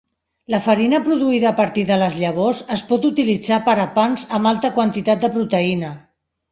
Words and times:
La 0.53 0.59
farina 0.67 0.99
produïda 1.07 1.49
a 1.49 1.57
partir 1.59 1.83
de 1.91 1.99
les 2.05 2.17
llavors 2.23 2.63
es 2.79 2.85
pot 2.91 3.07
utilitzar 3.13 3.63
per 3.69 3.79
a 3.83 3.87
pans 4.01 4.29
amb 4.41 4.55
alta 4.55 4.77
quantitat 4.81 5.27
de 5.27 5.35
proteïna. 5.39 5.97